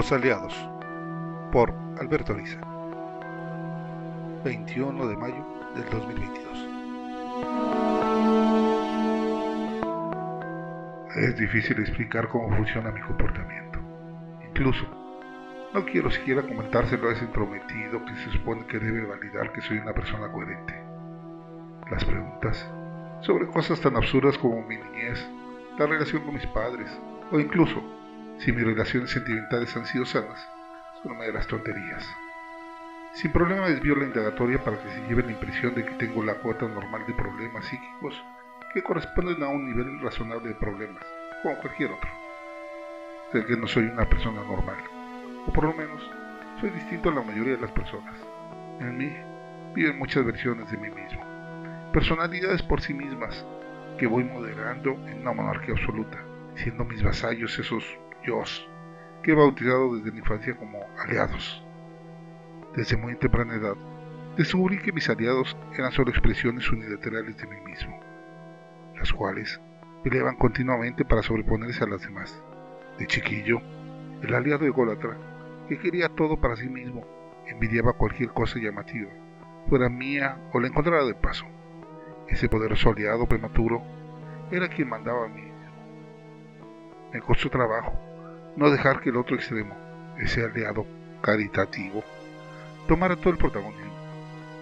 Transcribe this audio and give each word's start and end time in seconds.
Los 0.00 0.12
Aliados, 0.12 0.54
por 1.52 1.74
Alberto 2.00 2.32
Ariza. 2.32 2.58
21 4.42 5.08
de 5.08 5.14
mayo 5.14 5.46
del 5.74 5.84
2022. 5.90 6.58
Es 11.16 11.36
difícil 11.36 11.80
explicar 11.80 12.28
cómo 12.28 12.48
funciona 12.56 12.90
mi 12.90 13.02
comportamiento. 13.02 13.78
Incluso, 14.48 14.86
no 15.74 15.84
quiero 15.84 16.10
siquiera 16.10 16.40
comentárselo 16.44 17.10
a 17.10 17.12
ese 17.12 17.26
intrometido 17.26 18.02
que 18.06 18.16
se 18.24 18.30
supone 18.30 18.64
que 18.68 18.78
debe 18.78 19.04
validar 19.04 19.52
que 19.52 19.60
soy 19.60 19.76
una 19.76 19.92
persona 19.92 20.32
coherente. 20.32 20.80
Las 21.90 22.06
preguntas 22.06 22.66
sobre 23.20 23.48
cosas 23.48 23.78
tan 23.82 23.96
absurdas 23.96 24.38
como 24.38 24.62
mi 24.62 24.78
niñez, 24.78 25.28
la 25.78 25.84
relación 25.84 26.24
con 26.24 26.32
mis 26.32 26.46
padres, 26.46 26.88
o 27.30 27.38
incluso 27.38 27.82
si 28.40 28.52
mis 28.52 28.64
relaciones 28.64 29.10
sentimentales 29.10 29.76
han 29.76 29.84
sido 29.84 30.06
sanas, 30.06 30.48
son 31.02 31.12
una 31.12 31.24
de 31.24 31.32
las 31.32 31.46
tonterías. 31.46 32.08
Sin 33.12 33.32
problema 33.32 33.68
desvío 33.68 33.94
la 33.96 34.06
indagatoria 34.06 34.62
para 34.64 34.82
que 34.82 34.88
se 34.88 35.00
lleve 35.06 35.24
la 35.24 35.32
impresión 35.32 35.74
de 35.74 35.84
que 35.84 35.94
tengo 35.96 36.22
la 36.22 36.34
cuota 36.34 36.66
normal 36.66 37.04
de 37.06 37.12
problemas 37.12 37.66
psíquicos 37.66 38.14
que 38.72 38.82
corresponden 38.82 39.42
a 39.42 39.48
un 39.48 39.66
nivel 39.66 40.00
razonable 40.00 40.48
de 40.48 40.54
problemas, 40.54 41.04
como 41.42 41.58
cualquier 41.58 41.90
otro. 41.90 42.10
Sé 43.32 43.44
que 43.44 43.56
no 43.58 43.66
soy 43.66 43.84
una 43.84 44.08
persona 44.08 44.42
normal, 44.42 44.78
o 45.46 45.52
por 45.52 45.64
lo 45.64 45.74
menos 45.74 46.10
soy 46.60 46.70
distinto 46.70 47.10
a 47.10 47.14
la 47.14 47.22
mayoría 47.22 47.56
de 47.56 47.60
las 47.60 47.72
personas. 47.72 48.14
En 48.80 48.96
mí 48.96 49.14
viven 49.74 49.98
muchas 49.98 50.24
versiones 50.24 50.70
de 50.70 50.78
mí 50.78 50.88
mismo, 50.88 51.22
personalidades 51.92 52.62
por 52.62 52.80
sí 52.80 52.94
mismas 52.94 53.44
que 53.98 54.06
voy 54.06 54.24
moderando 54.24 54.92
en 55.08 55.20
una 55.20 55.32
monarquía 55.32 55.74
absoluta, 55.74 56.18
siendo 56.54 56.86
mis 56.86 57.02
vasallos 57.02 57.58
esos 57.58 57.84
yo, 58.30 58.44
que 59.22 59.32
he 59.32 59.34
bautizado 59.34 59.96
desde 59.96 60.12
la 60.12 60.18
infancia 60.18 60.56
como 60.56 60.78
aliados. 60.98 61.64
Desde 62.76 62.96
muy 62.96 63.16
temprana 63.16 63.56
edad, 63.56 63.74
descubrí 64.36 64.78
que 64.78 64.92
mis 64.92 65.08
aliados 65.08 65.56
eran 65.76 65.90
solo 65.90 66.10
expresiones 66.10 66.70
unilaterales 66.70 67.36
de 67.36 67.46
mí 67.46 67.56
mismo, 67.66 67.98
las 68.96 69.12
cuales 69.12 69.60
peleaban 70.04 70.36
continuamente 70.36 71.04
para 71.04 71.22
sobreponerse 71.22 71.82
a 71.82 71.88
las 71.88 72.02
demás. 72.02 72.42
De 72.98 73.06
chiquillo, 73.06 73.60
el 74.22 74.34
aliado 74.34 74.64
ególatra, 74.64 75.16
que 75.68 75.78
quería 75.78 76.08
todo 76.08 76.40
para 76.40 76.56
sí 76.56 76.68
mismo, 76.68 77.04
envidiaba 77.46 77.94
cualquier 77.94 78.30
cosa 78.30 78.58
llamativa, 78.58 79.10
fuera 79.68 79.88
mía 79.88 80.38
o 80.52 80.60
la 80.60 80.68
encontrara 80.68 81.04
de 81.04 81.14
paso. 81.14 81.46
Ese 82.28 82.48
poderoso 82.48 82.90
aliado 82.90 83.26
prematuro 83.26 83.82
era 84.52 84.68
quien 84.68 84.88
mandaba 84.88 85.24
a 85.24 85.28
mí. 85.28 85.50
Me 87.12 87.20
costó 87.20 87.50
trabajo 87.50 88.09
no 88.60 88.70
dejar 88.70 89.00
que 89.00 89.08
el 89.08 89.16
otro 89.16 89.36
extremo, 89.36 89.74
ese 90.18 90.44
aliado 90.44 90.84
caritativo, 91.22 92.04
tomara 92.86 93.16
todo 93.16 93.30
el 93.30 93.38
protagonismo, 93.38 93.90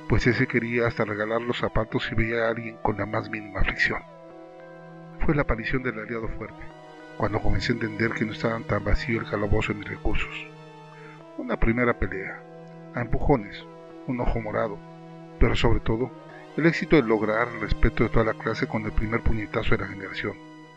pues 0.08 0.24
ese 0.28 0.46
quería 0.46 0.86
hasta 0.86 1.04
regalar 1.04 1.42
los 1.42 1.58
zapatos 1.58 2.04
si 2.04 2.14
veía 2.14 2.44
a 2.44 2.50
alguien 2.50 2.76
con 2.80 2.96
la 2.96 3.06
más 3.06 3.28
mínima 3.28 3.58
aflicción. 3.58 4.00
Fue 5.26 5.34
la 5.34 5.42
aparición 5.42 5.82
del 5.82 5.98
aliado 5.98 6.28
fuerte, 6.28 6.62
cuando 7.16 7.41
comencé 7.41 7.72
a 7.72 7.74
entender 7.74 8.12
que 8.12 8.24
no 8.24 8.30
estaban 8.30 8.62
tan 8.62 8.84
vacío 8.84 9.19
el 9.19 9.28
calabozo 9.28 9.72
de 9.72 9.80
mis 9.80 9.88
recursos. 9.88 10.46
Una 11.36 11.56
primera 11.56 11.98
pelea, 11.98 12.41
a 12.94 13.00
empujones, 13.00 13.64
un 14.06 14.20
ojo 14.20 14.41
morado, 14.41 14.78
pero 15.41 15.56
sobre 15.56 15.80
todo, 15.80 16.08
el 16.56 16.66
éxito 16.66 16.94
de 16.94 17.02
lograr 17.02 17.48
el 17.48 17.62
respeto 17.62 18.04
de 18.04 18.10
toda 18.10 18.26
la 18.26 18.34
clase 18.34 18.69
con 18.69 18.84
el 18.84 18.92
primer 18.92 19.22
puñetazo 19.22 19.76
de 19.76 19.78
la 19.78 19.88
generación, 19.88 20.34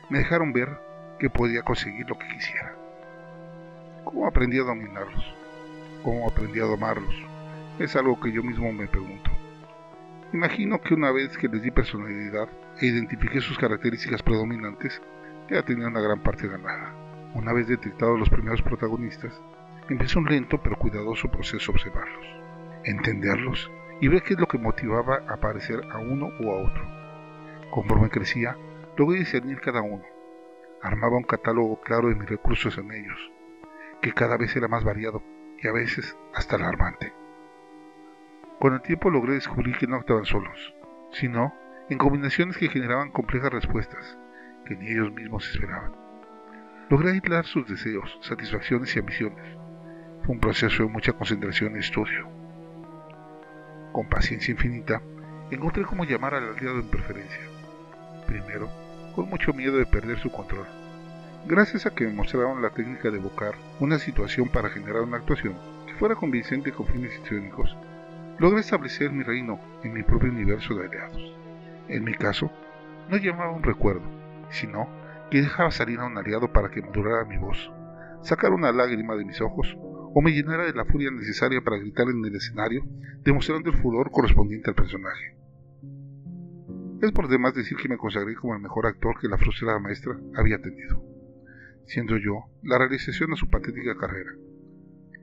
me 0.09 0.17
dejaron 0.17 0.53
ver 0.53 0.69
que 1.19 1.29
podía 1.29 1.61
conseguir 1.61 2.09
lo 2.09 2.17
que 2.17 2.27
quisiera. 2.27 2.80
¿Cómo 4.03 4.25
aprendí 4.27 4.57
a 4.59 4.63
dominarlos? 4.63 5.33
¿Cómo 6.03 6.27
aprendí 6.27 6.59
a 6.59 6.65
domarlos? 6.65 7.15
Es 7.77 7.95
algo 7.95 8.19
que 8.19 8.31
yo 8.31 8.41
mismo 8.41 8.71
me 8.73 8.87
pregunto. 8.87 9.29
Imagino 10.33 10.81
que 10.81 10.95
una 10.95 11.11
vez 11.11 11.37
que 11.37 11.47
les 11.47 11.61
di 11.61 11.71
personalidad 11.71 12.49
e 12.79 12.87
identifiqué 12.87 13.41
sus 13.41 13.59
características 13.59 14.23
predominantes, 14.23 15.01
ya 15.49 15.61
tenía 15.63 15.87
una 15.87 16.01
gran 16.01 16.19
parte 16.23 16.47
ganada. 16.47 16.93
Una 17.35 17.53
vez 17.53 17.67
detectados 17.67 18.17
los 18.17 18.29
primeros 18.29 18.61
protagonistas, 18.61 19.39
empezó 19.87 20.19
un 20.19 20.25
lento 20.25 20.59
pero 20.63 20.77
cuidadoso 20.77 21.29
proceso 21.29 21.71
observarlos, 21.71 22.25
entenderlos 22.83 23.69
y 23.99 24.07
ver 24.07 24.23
qué 24.23 24.33
es 24.33 24.39
lo 24.39 24.47
que 24.47 24.57
motivaba 24.57 25.21
a 25.27 25.37
parecer 25.37 25.81
a 25.91 25.99
uno 25.99 26.29
o 26.43 26.51
a 26.51 26.61
otro. 26.63 26.83
Conforme 27.69 28.09
crecía, 28.09 28.57
logré 28.97 29.19
discernir 29.19 29.61
cada 29.61 29.81
uno. 29.81 30.03
Armaba 30.81 31.17
un 31.17 31.23
catálogo 31.23 31.79
claro 31.81 32.09
de 32.09 32.15
mis 32.15 32.29
recursos 32.29 32.77
en 32.77 32.91
ellos, 32.91 33.31
que 34.01 34.13
cada 34.13 34.37
vez 34.37 34.55
era 34.55 34.67
más 34.67 34.83
variado 34.83 35.23
y 35.61 35.67
a 35.67 35.71
veces 35.71 36.17
hasta 36.33 36.55
alarmante. 36.55 37.13
Con 38.59 38.73
el 38.73 38.81
tiempo 38.81 39.09
logré 39.09 39.33
descubrir 39.33 39.77
que 39.77 39.87
no 39.87 39.95
actuaban 39.95 40.25
solos, 40.25 40.73
sino 41.11 41.53
en 41.89 41.97
combinaciones 41.97 42.57
que 42.57 42.69
generaban 42.69 43.11
complejas 43.11 43.51
respuestas 43.51 44.17
que 44.65 44.75
ni 44.75 44.91
ellos 44.91 45.11
mismos 45.13 45.49
esperaban. 45.49 45.93
Logré 46.89 47.11
aislar 47.11 47.45
sus 47.45 47.67
deseos, 47.67 48.19
satisfacciones 48.21 48.95
y 48.95 48.99
ambiciones. 48.99 49.57
Fue 50.23 50.35
un 50.35 50.39
proceso 50.39 50.83
de 50.83 50.89
mucha 50.89 51.13
concentración 51.13 51.75
y 51.75 51.79
estudio. 51.79 52.27
Con 53.91 54.07
paciencia 54.09 54.51
infinita, 54.51 55.01
encontré 55.51 55.83
cómo 55.83 56.05
llamar 56.05 56.35
al 56.35 56.49
aliado 56.49 56.79
en 56.79 56.89
preferencia. 56.89 57.41
Primero, 58.27 58.69
con 59.15 59.29
mucho 59.29 59.53
miedo 59.53 59.77
de 59.77 59.85
perder 59.85 60.19
su 60.19 60.31
control 60.31 60.67
gracias 61.47 61.85
a 61.85 61.91
que 61.91 62.05
me 62.05 62.13
mostraron 62.13 62.61
la 62.61 62.69
técnica 62.69 63.09
de 63.09 63.17
evocar 63.17 63.55
una 63.79 63.97
situación 63.97 64.49
para 64.49 64.69
generar 64.69 65.01
una 65.01 65.17
actuación 65.17 65.55
que 65.87 65.93
fuera 65.95 66.15
convincente 66.15 66.71
con 66.71 66.85
fines 66.85 67.13
histriónicos, 67.15 67.75
logré 68.37 68.59
establecer 68.59 69.11
mi 69.11 69.23
reino 69.23 69.59
en 69.83 69.93
mi 69.93 70.03
propio 70.03 70.31
universo 70.31 70.75
de 70.75 70.85
aliados. 70.85 71.35
En 71.87 72.03
mi 72.03 72.13
caso, 72.13 72.51
no 73.09 73.17
llamaba 73.17 73.51
un 73.51 73.63
recuerdo, 73.63 74.03
sino 74.49 74.87
que 75.29 75.41
dejaba 75.41 75.71
salir 75.71 75.99
a 75.99 76.05
un 76.05 76.17
aliado 76.17 76.51
para 76.51 76.69
que 76.69 76.81
madurara 76.81 77.25
mi 77.25 77.37
voz, 77.37 77.71
sacara 78.21 78.53
una 78.53 78.71
lágrima 78.71 79.15
de 79.15 79.25
mis 79.25 79.41
ojos 79.41 79.75
o 80.13 80.21
me 80.21 80.31
llenara 80.31 80.65
de 80.65 80.73
la 80.73 80.85
furia 80.85 81.09
necesaria 81.09 81.61
para 81.61 81.77
gritar 81.77 82.07
en 82.09 82.23
el 82.23 82.35
escenario, 82.35 82.83
demostrando 83.23 83.69
el 83.69 83.77
furor 83.77 84.11
correspondiente 84.11 84.69
al 84.69 84.75
personaje. 84.75 85.35
Es 87.01 87.11
por 87.13 87.27
demás 87.29 87.55
decir 87.55 87.77
que 87.77 87.89
me 87.89 87.97
consagré 87.97 88.35
como 88.35 88.53
el 88.53 88.61
mejor 88.61 88.85
actor 88.85 89.19
que 89.19 89.27
la 89.27 89.37
frustrada 89.37 89.79
maestra 89.79 90.15
había 90.35 90.61
tenido 90.61 91.10
siendo 91.85 92.17
yo 92.17 92.45
la 92.63 92.77
realización 92.77 93.31
de 93.31 93.37
su 93.37 93.49
patética 93.49 93.95
carrera, 93.97 94.31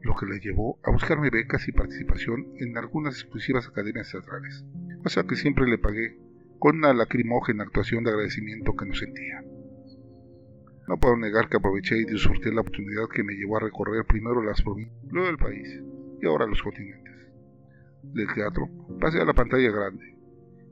lo 0.02 0.14
que 0.16 0.26
le 0.26 0.40
llevó 0.40 0.78
a 0.84 0.90
buscarme 0.90 1.30
becas 1.30 1.66
y 1.68 1.72
participación 1.72 2.52
en 2.56 2.76
algunas 2.76 3.14
exclusivas 3.14 3.66
academias 3.66 4.10
teatrales, 4.10 4.64
o 5.04 5.08
sea 5.08 5.24
que 5.24 5.36
siempre 5.36 5.66
le 5.66 5.78
pagué 5.78 6.18
con 6.58 6.78
una 6.78 6.92
lacrimógena 6.92 7.64
actuación 7.64 8.04
de 8.04 8.10
agradecimiento 8.10 8.74
que 8.74 8.86
no 8.86 8.94
sentía. 8.94 9.42
No 10.88 10.98
puedo 10.98 11.16
negar 11.16 11.48
que 11.48 11.58
aproveché 11.58 11.98
y 11.98 12.04
disfruté 12.04 12.50
la 12.52 12.62
oportunidad 12.62 13.08
que 13.12 13.22
me 13.22 13.34
llevó 13.34 13.58
a 13.58 13.60
recorrer 13.60 14.04
primero 14.06 14.42
las 14.42 14.62
provincias, 14.62 15.04
luego 15.10 15.28
el 15.28 15.36
país 15.36 15.82
y 16.20 16.26
ahora 16.26 16.46
los 16.46 16.62
continentes. 16.62 17.14
Del 18.02 18.32
teatro 18.34 18.68
pasé 19.00 19.20
a 19.20 19.24
la 19.24 19.34
pantalla 19.34 19.70
grande, 19.70 20.17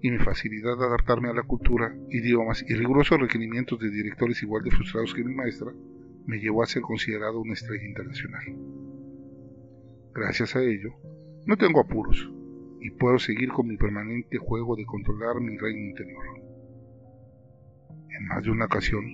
y 0.02 0.10
mi 0.10 0.18
facilidad 0.18 0.76
de 0.76 0.84
adaptarme 0.84 1.28
a 1.28 1.34
la 1.34 1.42
cultura, 1.42 1.94
idiomas 2.10 2.64
y 2.68 2.74
rigurosos 2.74 3.20
requerimientos 3.20 3.78
de 3.78 3.90
directores 3.90 4.42
igual 4.42 4.62
de 4.62 4.70
frustrados 4.70 5.14
que 5.14 5.24
mi 5.24 5.34
maestra 5.34 5.72
me 6.26 6.38
llevó 6.38 6.62
a 6.62 6.66
ser 6.66 6.82
considerado 6.82 7.40
una 7.40 7.54
estrella 7.54 7.86
internacional. 7.86 8.44
Gracias 10.14 10.56
a 10.56 10.62
ello, 10.62 10.90
no 11.46 11.56
tengo 11.56 11.80
apuros 11.80 12.30
y 12.80 12.90
puedo 12.90 13.18
seguir 13.18 13.50
con 13.50 13.68
mi 13.68 13.76
permanente 13.76 14.38
juego 14.38 14.76
de 14.76 14.84
controlar 14.84 15.40
mi 15.40 15.56
reino 15.56 15.88
interior. 15.88 16.24
En 18.10 18.26
más 18.26 18.42
de 18.44 18.50
una 18.50 18.66
ocasión, 18.66 19.04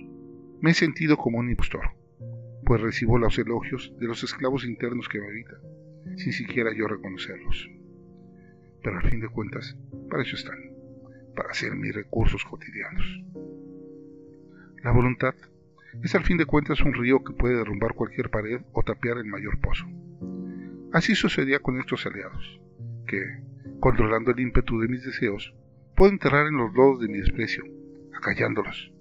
me 0.61 0.71
he 0.71 0.73
sentido 0.73 1.17
como 1.17 1.39
un 1.39 1.49
impostor, 1.49 1.91
pues 2.65 2.81
recibo 2.81 3.17
los 3.17 3.37
elogios 3.37 3.93
de 3.99 4.07
los 4.07 4.23
esclavos 4.23 4.65
internos 4.65 5.09
que 5.09 5.19
me 5.19 5.27
habitan, 5.27 5.59
sin 6.17 6.33
siquiera 6.33 6.71
yo 6.75 6.87
reconocerlos. 6.87 7.69
Pero 8.81 8.97
al 8.97 9.09
fin 9.09 9.19
de 9.21 9.29
cuentas, 9.29 9.77
para 10.09 10.23
eso 10.23 10.35
están 10.35 10.72
para 11.35 11.49
hacer 11.49 11.75
mis 11.75 11.93
recursos 11.93 12.43
cotidianos. 12.45 13.23
La 14.83 14.91
voluntad 14.91 15.35
es 16.01 16.15
al 16.15 16.23
fin 16.23 16.37
de 16.37 16.45
cuentas 16.45 16.81
un 16.81 16.93
río 16.93 17.23
que 17.23 17.33
puede 17.33 17.57
derrumbar 17.57 17.93
cualquier 17.93 18.29
pared 18.29 18.61
o 18.71 18.83
tapiar 18.83 19.17
el 19.17 19.25
mayor 19.25 19.59
pozo. 19.59 19.85
Así 20.91 21.15
sucedía 21.15 21.59
con 21.59 21.79
estos 21.79 22.05
aliados, 22.05 22.59
que, 23.07 23.23
controlando 23.79 24.31
el 24.31 24.39
ímpetu 24.39 24.79
de 24.79 24.87
mis 24.87 25.03
deseos, 25.03 25.55
puedo 25.95 26.11
enterrar 26.11 26.47
en 26.47 26.57
los 26.57 26.73
lodos 26.73 26.99
de 26.99 27.07
mi 27.07 27.19
desprecio, 27.19 27.63
acallándolos 28.15 28.91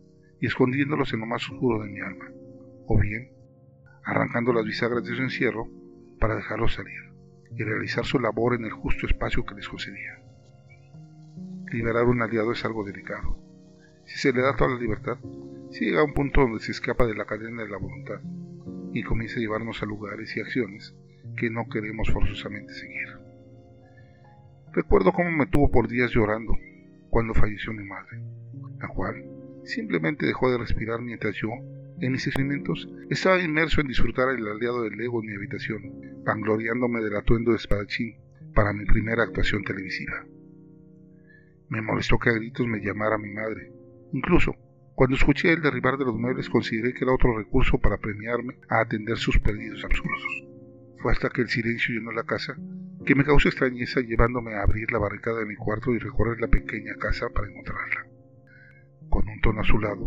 y 0.40 0.46
escondiéndolos 0.46 1.12
en 1.12 1.20
lo 1.20 1.26
más 1.26 1.48
oscuro 1.50 1.82
de 1.82 1.90
mi 1.90 2.00
alma, 2.00 2.30
o 2.86 2.98
bien 2.98 3.30
arrancando 4.04 4.52
las 4.52 4.64
bisagras 4.64 5.04
de 5.04 5.14
su 5.14 5.22
encierro 5.22 5.68
para 6.18 6.34
dejarlos 6.34 6.74
salir 6.74 7.12
y 7.56 7.62
realizar 7.62 8.04
su 8.04 8.18
labor 8.18 8.54
en 8.54 8.64
el 8.64 8.72
justo 8.72 9.06
espacio 9.06 9.44
que 9.44 9.54
les 9.54 9.68
concedía 9.68 10.21
liberar 11.72 12.04
un 12.04 12.22
aliado 12.22 12.52
es 12.52 12.64
algo 12.64 12.84
delicado. 12.84 13.38
Si 14.04 14.18
se 14.18 14.32
le 14.32 14.42
da 14.42 14.56
toda 14.56 14.74
la 14.74 14.80
libertad, 14.80 15.18
si 15.70 15.86
llega 15.86 16.00
a 16.00 16.04
un 16.04 16.14
punto 16.14 16.42
donde 16.42 16.60
se 16.60 16.72
escapa 16.72 17.06
de 17.06 17.14
la 17.14 17.24
cadena 17.24 17.62
de 17.62 17.68
la 17.68 17.78
voluntad, 17.78 18.20
y 18.92 19.02
comienza 19.02 19.36
a 19.36 19.40
llevarnos 19.40 19.82
a 19.82 19.86
lugares 19.86 20.36
y 20.36 20.40
acciones 20.40 20.94
que 21.36 21.50
no 21.50 21.68
queremos 21.68 22.10
forzosamente 22.10 22.74
seguir. 22.74 23.08
Recuerdo 24.72 25.12
cómo 25.12 25.30
me 25.30 25.46
tuvo 25.46 25.70
por 25.70 25.88
días 25.88 26.10
llorando 26.10 26.56
cuando 27.10 27.34
falleció 27.34 27.72
mi 27.72 27.84
madre, 27.84 28.22
la 28.80 28.88
cual 28.88 29.24
simplemente 29.64 30.26
dejó 30.26 30.50
de 30.50 30.58
respirar 30.58 31.00
mientras 31.00 31.34
yo, 31.36 31.48
en 32.00 32.12
mis 32.12 32.26
experimentos, 32.26 32.88
estaba 33.10 33.40
inmerso 33.40 33.80
en 33.80 33.88
disfrutar 33.88 34.28
el 34.30 34.46
aliado 34.46 34.82
del 34.82 35.00
ego 35.00 35.20
en 35.20 35.26
mi 35.26 35.36
habitación, 35.36 36.22
vangloriándome 36.24 37.00
del 37.00 37.16
atuendo 37.16 37.52
de 37.52 37.58
espadachín 37.58 38.16
para 38.54 38.72
mi 38.72 38.84
primera 38.84 39.22
actuación 39.22 39.62
televisiva. 39.62 40.24
Me 41.72 41.80
molestó 41.80 42.18
que 42.18 42.28
a 42.28 42.34
gritos 42.34 42.66
me 42.66 42.80
llamara 42.80 43.16
mi 43.16 43.30
madre. 43.30 43.72
Incluso, 44.12 44.54
cuando 44.94 45.16
escuché 45.16 45.54
el 45.54 45.62
derribar 45.62 45.96
de 45.96 46.04
los 46.04 46.14
muebles, 46.14 46.50
consideré 46.50 46.92
que 46.92 47.02
era 47.02 47.14
otro 47.14 47.34
recurso 47.34 47.78
para 47.78 47.96
premiarme 47.96 48.58
a 48.68 48.82
atender 48.82 49.16
sus 49.16 49.38
pedidos 49.38 49.82
absurdos. 49.82 50.44
Fue 50.98 51.12
hasta 51.12 51.30
que 51.30 51.40
el 51.40 51.48
silencio 51.48 51.94
llenó 51.94 52.12
la 52.12 52.24
casa 52.24 52.58
que 53.06 53.14
me 53.14 53.24
causó 53.24 53.48
extrañeza 53.48 54.02
llevándome 54.02 54.54
a 54.54 54.64
abrir 54.64 54.92
la 54.92 54.98
barricada 54.98 55.38
de 55.38 55.46
mi 55.46 55.56
cuarto 55.56 55.94
y 55.94 55.98
recorrer 55.98 56.42
la 56.42 56.48
pequeña 56.48 56.94
casa 56.96 57.30
para 57.30 57.48
encontrarla. 57.48 58.06
Con 59.08 59.26
un 59.26 59.40
tono 59.40 59.62
azulado, 59.62 60.04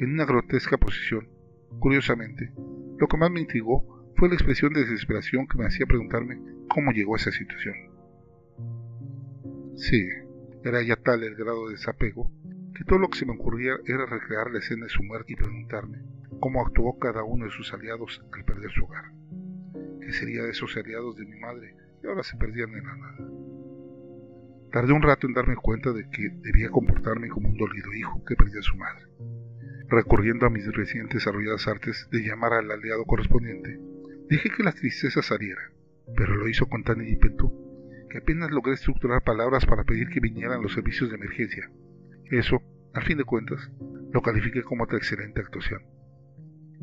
en 0.00 0.14
una 0.14 0.24
grotesca 0.24 0.78
posición, 0.78 1.28
curiosamente, 1.78 2.52
lo 2.98 3.06
que 3.06 3.16
más 3.16 3.30
me 3.30 3.42
intrigó 3.42 4.10
fue 4.16 4.28
la 4.28 4.34
expresión 4.34 4.72
de 4.72 4.80
desesperación 4.80 5.46
que 5.46 5.58
me 5.58 5.66
hacía 5.66 5.86
preguntarme 5.86 6.40
cómo 6.68 6.90
llegó 6.90 7.14
a 7.14 7.18
esa 7.18 7.30
situación. 7.30 7.76
Sí, 9.76 10.04
era 10.68 10.82
ya 10.82 10.96
tal 10.96 11.22
el 11.22 11.34
grado 11.34 11.68
de 11.68 11.74
desapego 11.74 12.30
que 12.74 12.84
todo 12.84 12.98
lo 12.98 13.08
que 13.08 13.18
se 13.18 13.26
me 13.26 13.32
ocurría 13.32 13.72
era 13.86 14.06
recrear 14.06 14.50
la 14.50 14.58
escena 14.58 14.84
de 14.84 14.90
su 14.90 15.02
muerte 15.02 15.32
y 15.32 15.36
preguntarme 15.36 16.02
cómo 16.40 16.60
actuó 16.60 16.98
cada 16.98 17.24
uno 17.24 17.46
de 17.46 17.50
sus 17.50 17.72
aliados 17.72 18.22
al 18.32 18.44
perder 18.44 18.70
su 18.70 18.84
hogar. 18.84 19.06
¿Qué 20.00 20.12
sería 20.12 20.44
de 20.44 20.50
esos 20.50 20.76
aliados 20.76 21.16
de 21.16 21.26
mi 21.26 21.40
madre 21.40 21.74
y 22.02 22.06
ahora 22.06 22.22
se 22.22 22.36
perdían 22.36 22.70
en 22.74 22.84
la 22.84 22.96
nada? 22.96 23.18
Tardé 24.70 24.92
un 24.92 25.02
rato 25.02 25.26
en 25.26 25.32
darme 25.32 25.56
cuenta 25.56 25.92
de 25.92 26.08
que 26.10 26.28
debía 26.42 26.68
comportarme 26.68 27.28
como 27.30 27.48
un 27.48 27.56
dolido 27.56 27.92
hijo 27.94 28.22
que 28.24 28.36
perdía 28.36 28.60
a 28.60 28.62
su 28.62 28.76
madre. 28.76 29.06
Recurriendo 29.88 30.46
a 30.46 30.50
mis 30.50 30.70
recién 30.72 31.08
desarrolladas 31.08 31.66
artes 31.66 32.08
de 32.12 32.20
llamar 32.20 32.52
al 32.52 32.70
aliado 32.70 33.06
correspondiente, 33.06 33.80
dije 34.28 34.50
que 34.54 34.62
la 34.62 34.72
tristeza 34.72 35.22
saliera, 35.22 35.62
pero 36.14 36.36
lo 36.36 36.46
hizo 36.46 36.66
con 36.66 36.84
tan 36.84 37.04
ímpetu 37.04 37.67
que 38.08 38.18
apenas 38.18 38.50
logré 38.50 38.74
estructurar 38.74 39.22
palabras 39.22 39.66
para 39.66 39.84
pedir 39.84 40.08
que 40.08 40.20
vinieran 40.20 40.62
los 40.62 40.72
servicios 40.72 41.10
de 41.10 41.16
emergencia. 41.16 41.70
Eso, 42.30 42.62
al 42.94 43.02
fin 43.02 43.18
de 43.18 43.24
cuentas, 43.24 43.70
lo 44.12 44.22
califiqué 44.22 44.62
como 44.62 44.84
otra 44.84 44.98
excelente 44.98 45.40
actuación. 45.40 45.82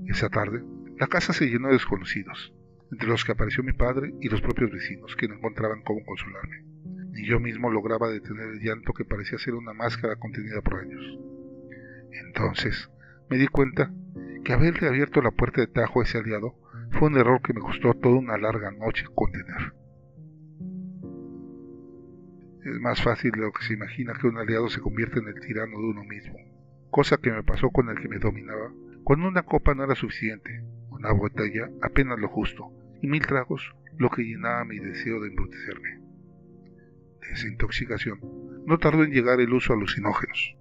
Esa 0.07 0.29
tarde, 0.29 0.63
la 0.97 1.07
casa 1.07 1.33
se 1.33 1.47
llenó 1.49 1.67
de 1.67 1.73
desconocidos, 1.73 2.53
entre 2.91 3.07
los 3.07 3.25
que 3.25 3.31
apareció 3.31 3.63
mi 3.63 3.73
padre 3.73 4.13
y 4.21 4.29
los 4.29 4.41
propios 4.41 4.71
vecinos, 4.71 5.15
que 5.15 5.27
no 5.27 5.35
encontraban 5.35 5.81
cómo 5.83 6.03
consolarme. 6.05 6.63
Ni 7.11 7.25
yo 7.25 7.39
mismo 7.39 7.71
lograba 7.71 8.09
detener 8.09 8.49
el 8.49 8.59
llanto 8.59 8.93
que 8.93 9.05
parecía 9.05 9.37
ser 9.37 9.55
una 9.55 9.73
máscara 9.73 10.17
contenida 10.17 10.61
por 10.61 10.79
años. 10.79 11.01
Entonces, 12.27 12.89
me 13.29 13.37
di 13.37 13.47
cuenta 13.47 13.91
que 14.43 14.53
haberle 14.53 14.87
abierto 14.87 15.21
la 15.21 15.31
puerta 15.31 15.61
de 15.61 15.67
tajo 15.67 16.01
a 16.01 16.03
ese 16.03 16.19
aliado 16.19 16.55
fue 16.91 17.07
un 17.07 17.17
error 17.17 17.41
que 17.41 17.53
me 17.53 17.61
costó 17.61 17.93
toda 17.93 18.15
una 18.15 18.37
larga 18.37 18.71
noche 18.71 19.05
contener. 19.13 19.73
Es 22.65 22.79
más 22.79 22.99
fácil 22.99 23.29
de 23.29 23.41
lo 23.41 23.51
que 23.51 23.63
se 23.63 23.75
imagina 23.75 24.15
que 24.19 24.25
un 24.25 24.39
aliado 24.39 24.69
se 24.69 24.81
convierta 24.81 25.19
en 25.19 25.27
el 25.27 25.39
tirano 25.39 25.77
de 25.77 25.85
uno 25.85 26.03
mismo, 26.03 26.35
cosa 26.89 27.17
que 27.17 27.31
me 27.31 27.43
pasó 27.43 27.69
con 27.69 27.89
el 27.89 27.99
que 27.99 28.07
me 28.07 28.17
dominaba, 28.17 28.73
cuando 29.03 29.27
una 29.27 29.43
copa 29.43 29.75
no 29.75 29.83
era 29.83 29.93
suficiente, 29.93 30.63
una 30.89 31.11
botella 31.11 31.69
apenas 31.83 32.19
lo 32.19 32.27
justo, 32.27 32.71
y 33.03 33.07
mil 33.07 33.21
tragos 33.21 33.75
lo 33.99 34.09
que 34.09 34.23
llenaba 34.23 34.65
mi 34.65 34.79
deseo 34.79 35.21
de 35.21 35.27
embrutecerme. 35.27 35.99
Desintoxicación. 37.29 38.19
No 38.65 38.79
tardó 38.79 39.03
en 39.03 39.11
llegar 39.11 39.39
el 39.39 39.53
uso 39.53 39.73
de 39.73 39.77
alucinógenos, 39.77 40.57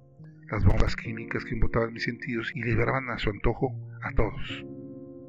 las 0.51 0.63
bombas 0.63 0.97
químicas 0.97 1.47
que 1.47 1.55
embotaban 1.55 1.95
mis 1.95 2.05
sentidos 2.05 2.53
y 2.55 2.63
liberaban 2.63 3.09
a 3.09 3.19
su 3.19 3.31
antojo 3.31 3.75
a 4.03 4.13
todos, 4.13 4.67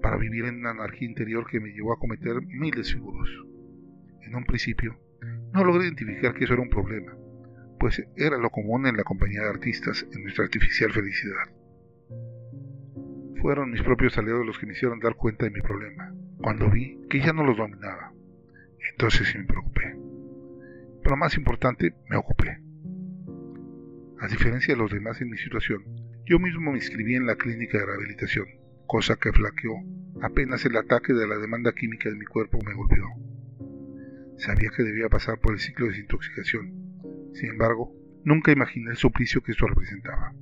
para 0.01 0.17
vivir 0.17 0.43
en 0.43 0.57
una 0.57 0.71
anarquía 0.71 1.07
interior 1.07 1.47
que 1.49 1.61
me 1.61 1.69
llevó 1.69 1.93
a 1.93 1.99
cometer 1.99 2.41
miles 2.41 2.85
de 2.85 2.91
seguros. 2.91 3.29
En 4.23 4.35
un 4.35 4.43
principio, 4.43 4.99
no 5.55 5.63
logré 5.63 5.85
identificar 5.85 6.33
que 6.33 6.43
eso 6.43 6.53
era 6.53 6.61
un 6.61 6.69
problema, 6.69 7.15
pues 7.79 8.03
era 8.17 8.37
lo 8.37 8.49
común 8.49 8.87
en 8.87 8.97
la 8.97 9.05
compañía 9.05 9.41
de 9.41 9.49
artistas 9.49 10.05
en 10.13 10.23
nuestra 10.23 10.43
artificial 10.43 10.91
felicidad. 10.91 11.45
Fueron 13.41 13.71
mis 13.71 13.81
propios 13.81 14.17
aliados 14.17 14.45
los 14.45 14.59
que 14.59 14.65
me 14.65 14.73
hicieron 14.73 14.99
dar 14.99 15.15
cuenta 15.15 15.45
de 15.45 15.51
mi 15.51 15.61
problema, 15.61 16.13
cuando 16.41 16.69
vi 16.69 16.99
que 17.09 17.21
ya 17.21 17.31
no 17.31 17.45
los 17.45 17.55
dominaba. 17.55 18.11
Entonces 18.91 19.29
sí 19.29 19.37
me 19.37 19.45
preocupé. 19.45 19.97
Pero 21.01 21.15
más 21.15 21.37
importante, 21.37 21.93
me 22.09 22.17
ocupé. 22.17 22.59
A 24.19 24.27
diferencia 24.27 24.73
de 24.73 24.79
los 24.79 24.91
demás 24.91 25.21
en 25.21 25.29
mi 25.29 25.37
situación, 25.37 25.83
yo 26.25 26.37
mismo 26.37 26.71
me 26.71 26.79
inscribí 26.79 27.15
en 27.15 27.27
la 27.27 27.35
clínica 27.35 27.77
de 27.77 27.85
rehabilitación, 27.85 28.45
cosa 28.87 29.15
que 29.15 29.31
flaqueó 29.31 29.75
apenas 30.21 30.65
el 30.65 30.75
ataque 30.75 31.13
de 31.13 31.27
la 31.27 31.37
demanda 31.37 31.71
química 31.73 32.09
de 32.09 32.15
mi 32.15 32.25
cuerpo 32.25 32.59
me 32.65 32.73
golpeó. 32.73 33.05
Sabía 34.37 34.69
que 34.75 34.83
debía 34.83 35.09
pasar 35.09 35.39
por 35.39 35.53
el 35.53 35.59
ciclo 35.59 35.85
de 35.85 35.91
desintoxicación. 35.91 36.73
Sin 37.33 37.51
embargo, 37.51 37.93
nunca 38.23 38.51
imaginé 38.51 38.91
el 38.91 38.97
suplicio 38.97 39.41
que 39.41 39.51
esto 39.51 39.67
representaba. 39.67 40.33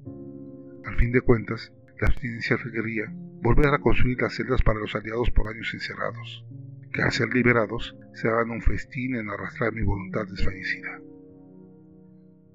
Al 0.86 0.96
fin 0.98 1.12
de 1.12 1.22
cuentas, 1.22 1.72
la 2.00 2.08
abstinencia 2.08 2.58
requería 2.58 3.06
volver 3.42 3.74
a 3.74 3.80
construir 3.80 4.22
las 4.22 4.36
celdas 4.36 4.62
para 4.62 4.80
los 4.80 4.96
aliados 4.96 5.30
por 5.32 5.48
años 5.48 5.74
encerrados, 5.74 6.46
que 6.92 7.02
al 7.02 7.12
ser 7.12 7.34
liberados 7.34 7.96
se 8.14 8.28
daban 8.28 8.52
un 8.52 8.62
festín 8.62 9.16
en 9.16 9.30
arrastrar 9.30 9.74
mi 9.74 9.84
voluntad 9.84 10.26
desfallecida. 10.28 11.00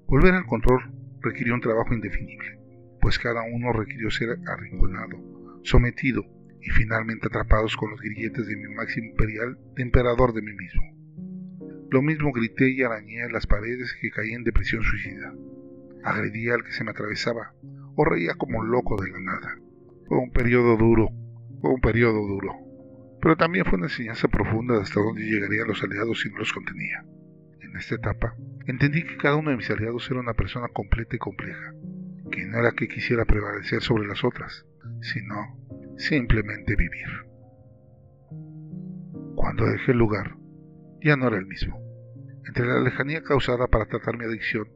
Volver 0.07 0.33
al 0.33 0.45
control 0.45 0.91
requirió 1.21 1.53
un 1.53 1.61
trabajo 1.61 1.93
indefinible, 1.93 2.59
pues 2.99 3.19
cada 3.19 3.43
uno 3.43 3.71
requirió 3.71 4.09
ser 4.09 4.39
arrinconado, 4.47 5.61
sometido 5.63 6.25
y 6.61 6.69
finalmente 6.71 7.27
atrapados 7.27 7.77
con 7.77 7.91
los 7.91 8.01
grilletes 8.01 8.47
de 8.47 8.55
mi 8.55 8.73
máximo 8.75 9.07
imperial 9.07 9.57
de 9.75 9.83
emperador 9.83 10.33
de 10.33 10.41
mí 10.41 10.53
mismo. 10.53 10.98
Lo 11.91 12.01
mismo 12.03 12.31
grité 12.31 12.69
y 12.69 12.83
arañé 12.83 13.27
las 13.31 13.47
paredes 13.47 13.97
que 13.99 14.11
caí 14.11 14.33
en 14.33 14.43
depresión 14.43 14.83
suicida. 14.83 15.33
Agredía 16.03 16.53
al 16.53 16.63
que 16.63 16.71
se 16.71 16.83
me 16.83 16.91
atravesaba 16.91 17.53
o 17.95 18.05
reía 18.05 18.35
como 18.35 18.63
loco 18.63 19.01
de 19.01 19.09
la 19.09 19.19
nada. 19.19 19.57
Fue 20.07 20.19
un 20.19 20.31
periodo 20.31 20.77
duro, 20.77 21.09
fue 21.61 21.71
un 21.71 21.81
periodo 21.81 22.25
duro. 22.27 22.53
Pero 23.21 23.35
también 23.35 23.65
fue 23.65 23.77
una 23.77 23.87
enseñanza 23.87 24.27
profunda 24.27 24.75
de 24.75 24.81
hasta 24.81 25.01
dónde 25.01 25.25
llegarían 25.25 25.67
los 25.67 25.83
aliados 25.83 26.21
si 26.21 26.29
no 26.29 26.37
los 26.37 26.53
contenía. 26.53 27.03
En 27.59 27.75
esta 27.75 27.95
etapa, 27.95 28.35
entendí 28.67 29.03
que 29.03 29.17
cada 29.17 29.35
uno 29.35 29.49
de 29.49 29.57
mis 29.57 29.69
aliados 29.69 30.09
era 30.09 30.19
una 30.19 30.33
persona 30.33 30.67
completa 30.69 31.15
y 31.15 31.19
compleja, 31.19 31.73
que 32.31 32.45
no 32.45 32.59
era 32.59 32.71
que 32.71 32.87
quisiera 32.87 33.25
prevalecer 33.25 33.81
sobre 33.81 34.07
las 34.07 34.23
otras, 34.23 34.65
sino 35.01 35.57
simplemente 35.97 36.75
vivir. 36.75 37.07
Cuando 39.35 39.65
dejé 39.65 39.91
el 39.91 39.97
lugar, 39.97 40.35
ya 41.01 41.15
no 41.15 41.27
era 41.27 41.37
el 41.37 41.45
mismo. 41.45 41.78
Entre 42.49 42.65
la 42.65 42.79
lejanía 42.79 43.21
causada 43.21 43.67
para 43.67 43.85
tratar 43.85 44.17
mi 44.17 44.25
adicción, 44.25 44.69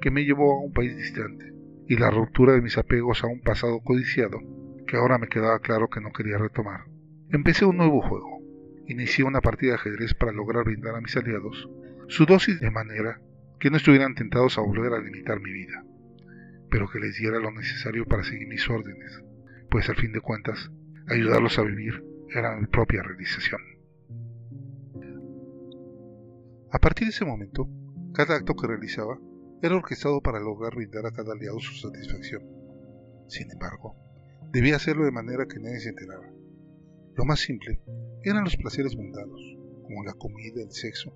que 0.00 0.10
me 0.10 0.24
llevó 0.24 0.52
a 0.52 0.64
un 0.64 0.72
país 0.72 0.96
distante, 0.96 1.54
y 1.86 1.96
la 1.96 2.10
ruptura 2.10 2.54
de 2.54 2.60
mis 2.60 2.76
apegos 2.76 3.22
a 3.22 3.28
un 3.28 3.40
pasado 3.40 3.78
codiciado, 3.84 4.40
que 4.84 4.96
ahora 4.96 5.16
me 5.16 5.28
quedaba 5.28 5.60
claro 5.60 5.88
que 5.88 6.00
no 6.00 6.10
quería 6.10 6.38
retomar, 6.38 6.86
empecé 7.30 7.66
un 7.66 7.76
nuevo 7.76 8.02
juego. 8.02 8.40
Inicié 8.88 9.24
una 9.24 9.40
partida 9.40 9.70
de 9.70 9.76
ajedrez 9.76 10.12
para 10.12 10.32
lograr 10.32 10.64
brindar 10.64 10.96
a 10.96 11.00
mis 11.00 11.16
aliados 11.16 11.70
su 12.08 12.26
dosis 12.26 12.58
de 12.58 12.72
manera 12.72 13.20
que 13.60 13.70
no 13.70 13.76
estuvieran 13.76 14.16
tentados 14.16 14.58
a 14.58 14.62
volver 14.62 14.92
a 14.92 15.00
limitar 15.00 15.38
mi 15.38 15.52
vida, 15.52 15.84
pero 16.68 16.90
que 16.90 16.98
les 16.98 17.16
diera 17.16 17.38
lo 17.38 17.52
necesario 17.52 18.06
para 18.06 18.24
seguir 18.24 18.48
mis 18.48 18.68
órdenes, 18.68 19.22
pues 19.70 19.88
al 19.88 19.94
fin 19.94 20.10
de 20.10 20.20
cuentas, 20.20 20.72
ayudarlos 21.06 21.60
a 21.60 21.62
vivir 21.62 22.02
era 22.34 22.56
mi 22.56 22.66
propia 22.66 23.04
realización. 23.04 23.60
A 26.72 26.78
partir 26.78 27.08
de 27.08 27.10
ese 27.10 27.24
momento, 27.24 27.68
cada 28.12 28.36
acto 28.36 28.54
que 28.54 28.68
realizaba 28.68 29.18
era 29.60 29.76
orquestado 29.76 30.20
para 30.20 30.38
lograr 30.38 30.74
brindar 30.76 31.04
a 31.04 31.10
cada 31.10 31.32
aliado 31.32 31.58
su 31.58 31.74
satisfacción. 31.74 32.42
Sin 33.26 33.50
embargo, 33.50 33.96
debía 34.52 34.76
hacerlo 34.76 35.04
de 35.04 35.10
manera 35.10 35.46
que 35.46 35.58
nadie 35.58 35.80
se 35.80 35.88
enterara. 35.88 36.32
Lo 37.16 37.24
más 37.24 37.40
simple 37.40 37.80
eran 38.22 38.44
los 38.44 38.56
placeres 38.56 38.96
mundanos, 38.96 39.40
como 39.82 40.04
la 40.04 40.14
comida, 40.14 40.62
el 40.62 40.70
sexo 40.70 41.12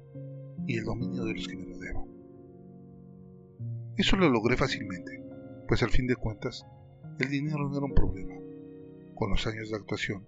y 0.66 0.78
el 0.78 0.84
dominio 0.84 1.24
de 1.24 1.34
los 1.34 1.46
que 1.46 1.56
me 1.56 1.64
rodeaban. 1.66 2.08
Eso 3.96 4.16
lo 4.16 4.28
logré 4.28 4.56
fácilmente, 4.56 5.22
pues 5.68 5.84
al 5.84 5.90
fin 5.90 6.08
de 6.08 6.16
cuentas, 6.16 6.66
el 7.20 7.28
dinero 7.28 7.68
no 7.68 7.76
era 7.76 7.86
un 7.86 7.94
problema. 7.94 8.34
Con 9.14 9.30
los 9.30 9.46
años 9.46 9.70
de 9.70 9.76
actuación, 9.76 10.26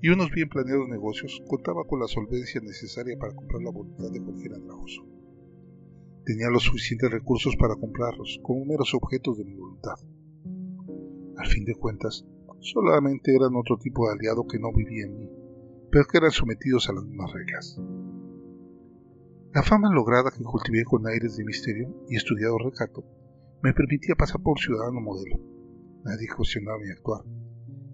y 0.00 0.08
unos 0.08 0.30
bien 0.30 0.48
planeados 0.48 0.88
negocios, 0.88 1.42
contaba 1.48 1.84
con 1.84 2.00
la 2.00 2.08
solvencia 2.08 2.60
necesaria 2.60 3.16
para 3.18 3.34
comprar 3.34 3.62
la 3.62 3.70
voluntad 3.70 4.10
de 4.10 4.22
cualquier 4.22 4.54
andrajoso. 4.54 5.06
Tenía 6.24 6.48
los 6.50 6.62
suficientes 6.62 7.10
recursos 7.10 7.56
para 7.56 7.74
comprarlos 7.74 8.40
como 8.42 8.64
meros 8.64 8.94
objetos 8.94 9.38
de 9.38 9.44
mi 9.44 9.54
voluntad. 9.54 9.96
Al 11.36 11.46
fin 11.48 11.64
de 11.64 11.74
cuentas, 11.74 12.24
Solamente 12.64 13.36
eran 13.36 13.56
otro 13.56 13.76
tipo 13.76 14.06
de 14.06 14.14
aliado 14.14 14.46
que 14.46 14.58
no 14.58 14.72
vivía 14.72 15.04
en 15.04 15.18
mí, 15.18 15.28
pero 15.92 16.06
que 16.06 16.16
eran 16.16 16.30
sometidos 16.30 16.88
a 16.88 16.94
las 16.94 17.04
mismas 17.04 17.30
reglas. 17.30 17.78
La 19.52 19.62
fama 19.62 19.92
lograda 19.92 20.30
que 20.30 20.42
cultivé 20.42 20.82
con 20.84 21.06
aires 21.06 21.36
de 21.36 21.44
misterio 21.44 21.94
y 22.08 22.16
estudiado 22.16 22.56
recato 22.56 23.04
me 23.62 23.74
permitía 23.74 24.14
pasar 24.14 24.40
por 24.42 24.58
ciudadano 24.58 24.98
modelo. 25.02 25.36
Nadie 26.04 26.26
cuestionaba 26.34 26.78
mi 26.78 26.90
actuar, 26.90 27.22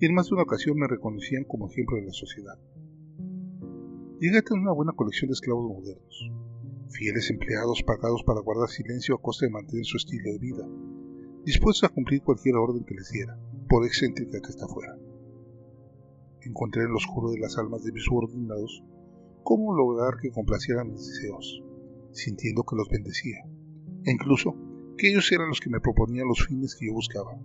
y 0.00 0.06
en 0.06 0.14
más 0.14 0.28
de 0.28 0.34
una 0.34 0.44
ocasión 0.44 0.78
me 0.78 0.88
reconocían 0.88 1.44
como 1.44 1.68
ejemplo 1.68 1.96
de 1.96 2.06
la 2.06 2.12
sociedad. 2.12 2.58
Llegué 4.18 4.38
a 4.38 4.42
tener 4.42 4.62
una 4.62 4.72
buena 4.72 4.92
colección 4.92 5.28
de 5.28 5.34
esclavos 5.34 5.68
modernos, 5.68 6.30
fieles 6.88 7.30
empleados 7.30 7.82
pagados 7.82 8.22
para 8.24 8.40
guardar 8.40 8.70
silencio 8.70 9.14
a 9.14 9.20
costa 9.20 9.44
de 9.44 9.52
mantener 9.52 9.84
su 9.84 9.98
estilo 9.98 10.32
de 10.32 10.38
vida, 10.38 10.66
dispuestos 11.44 11.88
a 11.88 11.92
cumplir 11.92 12.22
cualquier 12.22 12.56
orden 12.56 12.84
que 12.84 12.94
les 12.94 13.10
diera, 13.10 13.38
por 13.68 13.86
excéntrica 13.86 14.40
que 14.40 14.48
ésta 14.48 14.66
fuera. 14.68 14.96
Encontré 16.42 16.82
en 16.84 16.90
lo 16.90 16.96
oscuro 16.96 17.30
de 17.30 17.38
las 17.38 17.58
almas 17.58 17.84
de 17.84 17.92
mis 17.92 18.04
subordinados 18.04 18.82
cómo 19.42 19.74
lograr 19.74 20.18
que 20.20 20.30
complacieran 20.30 20.90
mis 20.90 21.06
deseos, 21.06 21.62
sintiendo 22.12 22.64
que 22.64 22.76
los 22.76 22.88
bendecía, 22.88 23.44
e 24.04 24.12
incluso 24.12 24.54
que 24.96 25.10
ellos 25.10 25.30
eran 25.30 25.48
los 25.48 25.60
que 25.60 25.70
me 25.70 25.80
proponían 25.80 26.28
los 26.28 26.46
fines 26.46 26.74
que 26.74 26.86
yo 26.86 26.94
buscaba. 26.94 27.38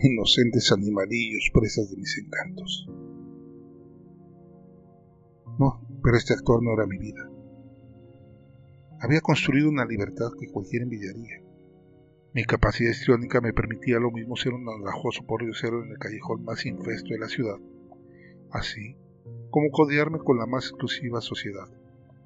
Inocentes 0.00 0.70
animalillos 0.70 1.50
presas 1.52 1.90
de 1.90 1.96
mis 1.96 2.16
encantos. 2.18 2.86
No, 5.58 5.84
pero 6.04 6.16
este 6.16 6.34
actor 6.34 6.62
no 6.62 6.72
era 6.74 6.86
mi 6.86 6.98
vida. 6.98 7.28
Había 9.00 9.20
construido 9.20 9.68
una 9.68 9.84
libertad 9.84 10.30
que 10.38 10.52
cualquiera 10.52 10.84
envidiaría. 10.84 11.42
Mi 12.32 12.44
capacidad 12.44 12.92
histriónica 12.92 13.40
me 13.40 13.52
permitía 13.52 13.98
lo 13.98 14.12
mismo 14.12 14.36
ser 14.36 14.52
un 14.52 14.68
andrajoso 14.68 15.26
pordiosero 15.26 15.82
en 15.82 15.90
el 15.90 15.98
callejón 15.98 16.44
más 16.44 16.64
infesto 16.64 17.14
de 17.14 17.18
la 17.18 17.28
ciudad, 17.28 17.58
así 18.52 18.96
como 19.50 19.70
codearme 19.70 20.18
con 20.18 20.38
la 20.38 20.46
más 20.46 20.66
exclusiva 20.66 21.20
sociedad, 21.20 21.66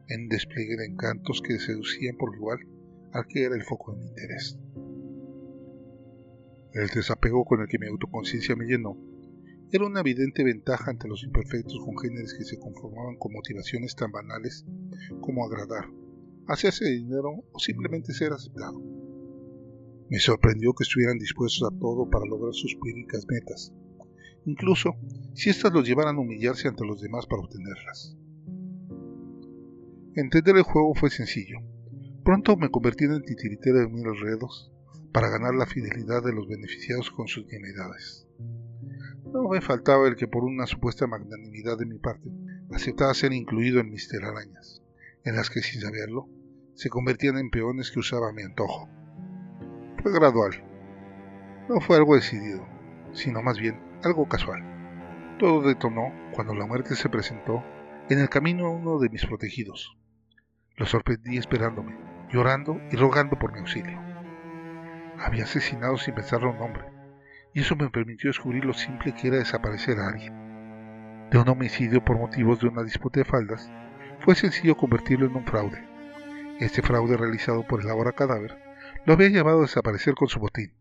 en 0.09 0.29
despliegue 0.29 0.76
de 0.76 0.87
encantos 0.87 1.41
que 1.41 1.59
seducían 1.59 2.17
por 2.19 2.35
igual 2.35 2.59
al 3.12 3.26
que 3.26 3.45
era 3.45 3.55
el 3.55 3.64
foco 3.64 3.93
de 3.93 3.99
mi 4.00 4.07
interés. 4.09 4.59
El 6.75 6.88
desapego 6.88 7.45
con 7.45 7.61
el 7.61 7.69
que 7.69 7.79
mi 7.79 7.87
autoconciencia 7.87 8.57
me 8.57 8.64
llenó 8.64 8.97
era 9.71 9.87
una 9.87 10.00
evidente 10.00 10.43
ventaja 10.43 10.91
ante 10.91 11.07
los 11.07 11.23
imperfectos 11.23 11.79
congéneres 11.85 12.35
que 12.35 12.45
se 12.45 12.59
conformaban 12.59 13.17
con 13.17 13.33
motivaciones 13.33 13.95
tan 13.95 14.11
banales 14.11 14.64
como 15.21 15.45
agradar, 15.45 15.85
hacerse 16.47 16.87
dinero 16.87 17.45
o 17.52 17.59
simplemente 17.59 18.14
ser 18.14 18.33
aceptado. 18.33 18.81
Me 20.09 20.19
sorprendió 20.19 20.73
que 20.73 20.85
estuvieran 20.85 21.19
dispuestos 21.19 21.71
a 21.71 21.79
todo 21.79 22.09
para 22.09 22.26
lograr 22.26 22.55
sus 22.55 22.75
píricas 22.76 23.26
metas, 23.29 23.73
incluso 24.47 24.95
si 25.35 25.50
éstas 25.50 25.73
los 25.73 25.87
llevaran 25.87 26.17
a 26.17 26.21
humillarse 26.21 26.69
ante 26.69 26.87
los 26.87 27.02
demás 27.02 27.26
para 27.26 27.43
obtenerlas. 27.43 28.17
Entender 30.14 30.57
el 30.57 30.62
juego 30.62 30.95
fue 30.95 31.11
sencillo. 31.11 31.59
Pronto 32.25 32.57
me 32.57 32.71
convertí 32.71 33.05
en 33.05 33.23
titiritero 33.23 33.79
de 33.79 33.88
mil 33.88 34.07
enredos 34.07 34.73
para 35.12 35.28
ganar 35.28 35.54
la 35.54 35.66
fidelidad 35.66 36.23
de 36.23 36.33
los 36.33 36.49
beneficiados 36.49 37.11
con 37.11 37.28
sus 37.28 37.47
nimiedades. 37.47 38.26
No 39.33 39.49
me 39.49 39.61
faltaba 39.61 40.09
el 40.09 40.16
que 40.16 40.28
por 40.28 40.45
una 40.45 40.66
supuesta 40.66 41.07
magnanimidad 41.07 41.78
de 41.78 41.87
mi 41.87 41.99
parte 41.99 42.31
aceptaba 42.71 43.14
ser 43.14 43.33
incluido 43.33 43.81
en 43.81 43.90
mis 43.90 44.09
telarañas, 44.09 44.83
en 45.25 45.37
las 45.37 45.50
que 45.50 45.61
sin 45.61 45.81
saberlo 45.81 46.28
se 46.75 46.88
convertían 46.88 47.38
en 47.38 47.50
peones 47.50 47.90
que 47.90 48.00
usaba 48.00 48.31
a 48.31 48.33
mi 48.33 48.42
antojo. 48.42 48.88
Fue 50.02 50.12
gradual. 50.12 50.64
No 51.69 51.81
fue 51.81 51.97
algo 51.97 52.16
decidido, 52.16 52.66
sino 53.12 53.42
más 53.42 53.59
bien 53.59 53.81
algo 54.02 54.28
casual. 54.28 55.37
Todo 55.38 55.62
detonó 55.62 56.12
cuando 56.35 56.54
la 56.54 56.66
muerte 56.66 56.97
se 56.97 57.09
presentó 57.09 57.62
en 58.09 58.19
el 58.19 58.28
camino 58.28 58.66
a 58.66 58.71
uno 58.71 58.99
de 58.99 59.11
mis 59.11 59.25
protegidos. 59.26 59.97
Lo 60.76 60.87
sorprendí 60.87 61.37
esperándome, 61.37 61.97
llorando 62.33 62.81
y 62.90 62.97
rogando 62.97 63.38
por 63.38 63.52
mi 63.52 63.61
auxilio. 63.61 64.12
Había 65.25 65.45
asesinado 65.45 65.99
sin 65.99 66.17
pensarlo 66.17 66.49
a 66.49 66.52
un 66.52 66.61
hombre, 66.61 66.85
y 67.55 67.61
eso 67.61 67.76
me 67.76 67.88
permitió 67.91 68.29
descubrir 68.29 68.64
lo 68.64 68.73
simple 68.73 69.14
que 69.14 69.29
era 69.29 69.37
desaparecer 69.37 70.00
a 70.00 70.09
alguien. 70.09 71.29
De 71.31 71.38
un 71.38 71.49
homicidio 71.49 72.05
por 72.05 72.19
motivos 72.19 72.59
de 72.59 72.67
una 72.67 72.83
disputa 72.83 73.21
de 73.21 73.25
faldas, 73.25 73.71
fue 74.25 74.35
sencillo 74.35 74.76
convertirlo 74.76 75.26
en 75.26 75.37
un 75.37 75.47
fraude. 75.47 75.87
Este 76.59 76.83
fraude 76.83 77.17
realizado 77.17 77.64
por 77.64 77.83
el 77.83 77.88
ahora 77.88 78.11
cadáver 78.11 78.59
lo 79.07 79.12
había 79.12 79.29
llevado 79.29 79.59
a 79.59 79.62
desaparecer 79.62 80.14
con 80.14 80.26
su 80.26 80.41
botín. 80.41 80.75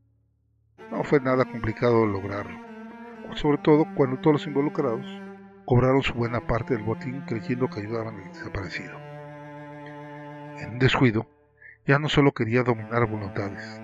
No 0.90 1.04
fue 1.04 1.20
nada 1.20 1.46
complicado 1.46 2.08
lograrlo, 2.08 2.58
sobre 3.36 3.60
todo 3.60 3.86
cuando 3.96 4.20
todos 4.20 4.34
los 4.34 4.48
involucrados 4.48 5.06
cobraron 5.66 6.02
su 6.02 6.14
buena 6.16 6.48
parte 6.48 6.74
del 6.74 6.84
botín 6.84 7.22
creyendo 7.28 7.70
que 7.70 7.82
ayudaban 7.82 8.16
al 8.16 8.34
desaparecido. 8.34 8.98
En 10.58 10.80
descuido, 10.80 11.28
ya 11.86 12.00
no 12.00 12.10
solo 12.10 12.32
quería 12.32 12.64
dominar 12.64 13.08
voluntades, 13.08 13.82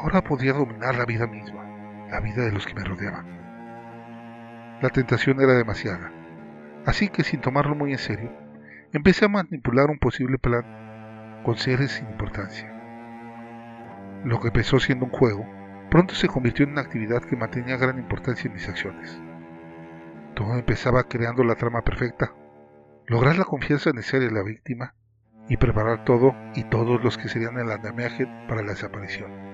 ahora 0.00 0.22
podía 0.22 0.54
dominar 0.54 0.96
la 0.96 1.04
vida 1.04 1.26
misma, 1.26 1.62
la 2.10 2.20
vida 2.20 2.44
de 2.44 2.52
los 2.52 2.66
que 2.66 2.74
me 2.74 2.84
rodeaban. 2.84 3.26
La 4.80 4.88
tentación 4.88 5.40
era 5.40 5.52
demasiada, 5.52 6.10
así 6.86 7.08
que 7.08 7.22
sin 7.22 7.42
tomarlo 7.42 7.74
muy 7.74 7.92
en 7.92 7.98
serio, 7.98 8.32
empecé 8.92 9.26
a 9.26 9.28
manipular 9.28 9.90
un 9.90 9.98
posible 9.98 10.38
plan 10.38 11.42
con 11.44 11.56
seres 11.58 11.92
sin 11.92 12.08
importancia. 12.08 12.66
Lo 14.24 14.40
que 14.40 14.48
empezó 14.48 14.80
siendo 14.80 15.04
un 15.04 15.12
juego, 15.12 15.46
pronto 15.90 16.14
se 16.14 16.28
convirtió 16.28 16.64
en 16.64 16.72
una 16.72 16.80
actividad 16.80 17.22
que 17.22 17.36
mantenía 17.36 17.76
gran 17.76 17.98
importancia 17.98 18.48
en 18.48 18.54
mis 18.54 18.68
acciones. 18.68 19.20
Todo 20.34 20.54
empezaba 20.54 21.04
creando 21.04 21.44
la 21.44 21.56
trama 21.56 21.82
perfecta, 21.82 22.32
lograr 23.06 23.36
la 23.36 23.44
confianza 23.44 23.90
necesaria 23.92 24.28
de 24.28 24.34
la 24.34 24.42
víctima 24.42 24.94
y 25.48 25.58
preparar 25.58 26.04
todo 26.04 26.34
y 26.54 26.64
todos 26.64 27.02
los 27.04 27.18
que 27.18 27.28
serían 27.28 27.58
el 27.58 27.70
andamiaje 27.70 28.26
para 28.48 28.62
la 28.62 28.70
desaparición. 28.70 29.49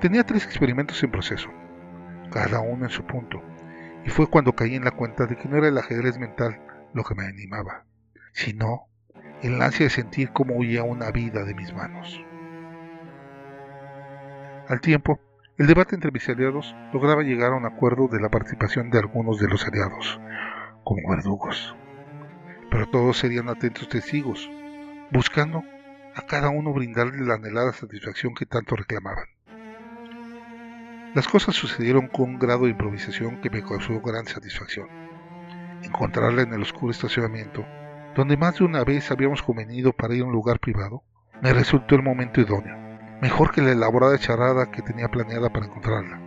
Tenía 0.00 0.24
tres 0.24 0.44
experimentos 0.44 1.02
en 1.02 1.10
proceso, 1.10 1.48
cada 2.30 2.60
uno 2.60 2.84
en 2.84 2.90
su 2.90 3.04
punto, 3.06 3.42
y 4.04 4.10
fue 4.10 4.26
cuando 4.26 4.52
caí 4.52 4.74
en 4.74 4.84
la 4.84 4.90
cuenta 4.90 5.24
de 5.26 5.36
que 5.36 5.48
no 5.48 5.56
era 5.56 5.68
el 5.68 5.78
ajedrez 5.78 6.18
mental 6.18 6.60
lo 6.92 7.02
que 7.02 7.14
me 7.14 7.26
animaba, 7.26 7.84
sino 8.32 8.88
el 9.42 9.60
ansia 9.62 9.86
de 9.86 9.90
sentir 9.90 10.32
cómo 10.32 10.54
huía 10.56 10.82
una 10.82 11.10
vida 11.10 11.44
de 11.44 11.54
mis 11.54 11.72
manos. 11.72 12.22
Al 14.68 14.82
tiempo, 14.82 15.18
el 15.56 15.66
debate 15.66 15.94
entre 15.94 16.10
mis 16.10 16.28
aliados 16.28 16.76
lograba 16.92 17.22
llegar 17.22 17.52
a 17.52 17.56
un 17.56 17.64
acuerdo 17.64 18.08
de 18.08 18.20
la 18.20 18.28
participación 18.28 18.90
de 18.90 18.98
algunos 18.98 19.38
de 19.38 19.48
los 19.48 19.66
aliados, 19.66 20.20
como 20.84 21.08
verdugos. 21.08 21.74
Pero 22.70 22.86
todos 22.90 23.16
serían 23.16 23.48
atentos 23.48 23.88
testigos, 23.88 24.50
buscando 25.10 25.62
a 26.14 26.22
cada 26.22 26.50
uno 26.50 26.74
brindarle 26.74 27.24
la 27.24 27.34
anhelada 27.34 27.72
satisfacción 27.72 28.34
que 28.34 28.44
tanto 28.44 28.76
reclamaban. 28.76 29.35
Las 31.16 31.26
cosas 31.26 31.54
sucedieron 31.54 32.08
con 32.08 32.26
un 32.26 32.38
grado 32.38 32.66
de 32.66 32.72
improvisación 32.72 33.40
que 33.40 33.48
me 33.48 33.62
causó 33.62 34.02
gran 34.02 34.26
satisfacción. 34.26 34.86
Encontrarla 35.82 36.42
en 36.42 36.52
el 36.52 36.60
oscuro 36.60 36.92
estacionamiento, 36.92 37.64
donde 38.14 38.36
más 38.36 38.58
de 38.58 38.64
una 38.64 38.84
vez 38.84 39.10
habíamos 39.10 39.42
convenido 39.42 39.94
para 39.94 40.14
ir 40.14 40.22
a 40.22 40.26
un 40.26 40.32
lugar 40.32 40.60
privado, 40.60 41.02
me 41.40 41.54
resultó 41.54 41.94
el 41.94 42.02
momento 42.02 42.42
idóneo 42.42 42.86
mejor 43.22 43.50
que 43.50 43.62
la 43.62 43.72
elaborada 43.72 44.18
charada 44.18 44.70
que 44.70 44.82
tenía 44.82 45.08
planeada 45.08 45.48
para 45.48 45.64
encontrarla. 45.64 46.20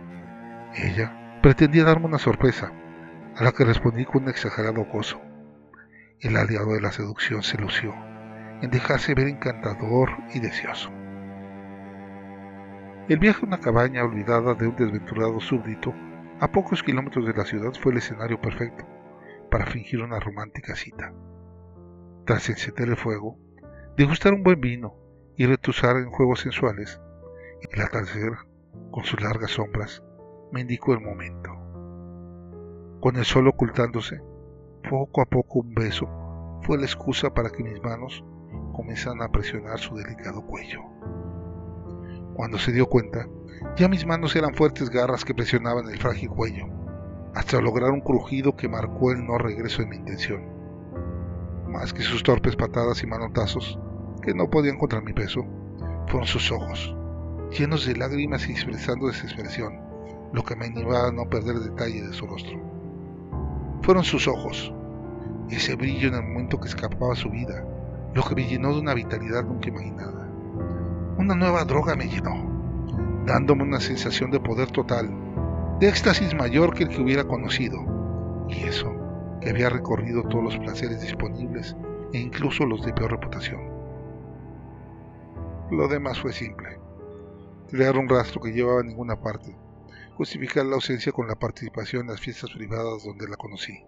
Ella 0.74 1.38
pretendía 1.40 1.84
darme 1.84 2.06
una 2.06 2.18
sorpresa, 2.18 2.72
a 3.36 3.44
la 3.44 3.52
que 3.52 3.64
respondí 3.64 4.04
con 4.04 4.24
un 4.24 4.30
exagerado 4.30 4.84
gozo. 4.86 5.20
El 6.18 6.36
aliado 6.36 6.74
de 6.74 6.80
la 6.80 6.90
seducción 6.90 7.44
se 7.44 7.58
lució 7.58 7.94
en 8.60 8.72
dejarse 8.72 9.14
ver 9.14 9.28
encantador 9.28 10.10
y 10.34 10.40
deseoso. 10.40 10.90
El 13.10 13.18
viaje 13.18 13.40
a 13.42 13.48
una 13.48 13.58
cabaña 13.58 14.04
olvidada 14.04 14.54
de 14.54 14.68
un 14.68 14.76
desventurado 14.76 15.40
súbdito 15.40 15.92
a 16.38 16.52
pocos 16.52 16.84
kilómetros 16.84 17.26
de 17.26 17.32
la 17.32 17.44
ciudad 17.44 17.72
fue 17.72 17.90
el 17.90 17.98
escenario 17.98 18.40
perfecto 18.40 18.84
para 19.50 19.66
fingir 19.66 20.00
una 20.00 20.20
romántica 20.20 20.76
cita. 20.76 21.12
Tras 22.24 22.48
encender 22.48 22.88
el 22.88 22.96
fuego, 22.96 23.36
degustar 23.96 24.32
un 24.32 24.44
buen 24.44 24.60
vino 24.60 24.94
y 25.36 25.44
retusar 25.46 25.96
en 25.96 26.12
juegos 26.12 26.42
sensuales, 26.42 27.00
el 27.72 27.82
atardecer, 27.82 28.30
con 28.92 29.02
sus 29.02 29.20
largas 29.20 29.50
sombras, 29.50 30.04
me 30.52 30.60
indicó 30.60 30.94
el 30.94 31.00
momento. 31.00 31.50
Con 33.00 33.16
el 33.16 33.24
sol 33.24 33.48
ocultándose, 33.48 34.22
poco 34.88 35.20
a 35.20 35.26
poco 35.26 35.58
un 35.58 35.74
beso 35.74 36.08
fue 36.62 36.78
la 36.78 36.84
excusa 36.84 37.34
para 37.34 37.50
que 37.50 37.64
mis 37.64 37.82
manos 37.82 38.24
comenzaran 38.72 39.20
a 39.20 39.32
presionar 39.32 39.80
su 39.80 39.96
delicado 39.96 40.46
cuello. 40.46 40.82
Cuando 42.40 42.56
se 42.56 42.72
dio 42.72 42.86
cuenta, 42.86 43.28
ya 43.76 43.86
mis 43.86 44.06
manos 44.06 44.34
eran 44.34 44.54
fuertes 44.54 44.88
garras 44.88 45.26
que 45.26 45.34
presionaban 45.34 45.86
el 45.90 45.98
frágil 45.98 46.30
cuello, 46.30 46.68
hasta 47.34 47.60
lograr 47.60 47.90
un 47.90 48.00
crujido 48.00 48.56
que 48.56 48.66
marcó 48.66 49.12
el 49.12 49.26
no 49.26 49.36
regreso 49.36 49.82
de 49.82 49.88
mi 49.88 49.96
intención. 49.96 50.40
Más 51.68 51.92
que 51.92 52.00
sus 52.00 52.22
torpes 52.22 52.56
patadas 52.56 53.02
y 53.02 53.06
manotazos, 53.06 53.78
que 54.22 54.32
no 54.32 54.48
podían 54.48 54.78
contra 54.78 55.02
mi 55.02 55.12
peso, 55.12 55.44
fueron 56.06 56.26
sus 56.26 56.50
ojos, 56.50 56.96
llenos 57.50 57.84
de 57.84 57.94
lágrimas 57.94 58.48
y 58.48 58.52
expresando 58.52 59.08
desesperación, 59.08 59.78
lo 60.32 60.42
que 60.42 60.56
me 60.56 60.64
animaba 60.64 61.08
a 61.08 61.12
no 61.12 61.28
perder 61.28 61.56
detalle 61.56 62.00
de 62.00 62.14
su 62.14 62.26
rostro. 62.26 62.58
Fueron 63.82 64.02
sus 64.02 64.26
ojos, 64.26 64.72
ese 65.50 65.74
brillo 65.74 66.08
en 66.08 66.14
el 66.14 66.22
momento 66.22 66.58
que 66.58 66.68
escapaba 66.68 67.14
su 67.16 67.28
vida, 67.28 67.66
lo 68.14 68.22
que 68.22 68.34
me 68.34 68.48
llenó 68.48 68.72
de 68.72 68.80
una 68.80 68.94
vitalidad 68.94 69.44
nunca 69.44 69.68
imaginada. 69.68 70.19
Una 71.20 71.34
nueva 71.34 71.66
droga 71.66 71.96
me 71.96 72.08
llenó, 72.08 72.32
dándome 73.26 73.64
una 73.64 73.78
sensación 73.78 74.30
de 74.30 74.40
poder 74.40 74.70
total, 74.70 75.10
de 75.78 75.86
éxtasis 75.86 76.34
mayor 76.34 76.72
que 76.72 76.84
el 76.84 76.88
que 76.88 77.02
hubiera 77.02 77.24
conocido, 77.24 78.46
y 78.48 78.62
eso, 78.62 78.90
que 79.38 79.50
había 79.50 79.68
recorrido 79.68 80.22
todos 80.22 80.44
los 80.44 80.56
placeres 80.56 81.02
disponibles 81.02 81.76
e 82.14 82.18
incluso 82.18 82.64
los 82.64 82.86
de 82.86 82.94
peor 82.94 83.10
reputación. 83.10 83.60
Lo 85.70 85.88
demás 85.88 86.18
fue 86.18 86.32
simple. 86.32 86.80
Crear 87.68 87.98
un 87.98 88.08
rastro 88.08 88.40
que 88.40 88.52
llevaba 88.52 88.80
a 88.80 88.84
ninguna 88.84 89.20
parte, 89.20 89.54
justificar 90.16 90.64
la 90.64 90.76
ausencia 90.76 91.12
con 91.12 91.28
la 91.28 91.34
participación 91.34 92.04
en 92.04 92.12
las 92.12 92.20
fiestas 92.20 92.48
privadas 92.50 93.04
donde 93.04 93.28
la 93.28 93.36
conocí, 93.36 93.84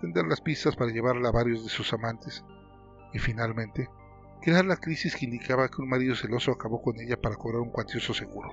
tender 0.00 0.26
las 0.26 0.40
pistas 0.40 0.74
para 0.74 0.90
llevarla 0.90 1.28
a 1.28 1.32
varios 1.32 1.62
de 1.62 1.70
sus 1.70 1.92
amantes 1.92 2.44
y 3.12 3.20
finalmente 3.20 3.88
crear 4.40 4.64
la 4.64 4.76
crisis 4.76 5.16
que 5.16 5.24
indicaba 5.24 5.68
que 5.68 5.82
un 5.82 5.88
marido 5.88 6.14
celoso 6.14 6.52
acabó 6.52 6.80
con 6.80 6.98
ella 7.00 7.20
para 7.20 7.36
cobrar 7.36 7.60
un 7.60 7.70
cuantioso 7.70 8.14
seguro. 8.14 8.50